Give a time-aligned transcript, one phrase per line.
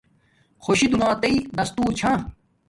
[0.63, 2.11] خوشی دونیاتݵ دس تور چھا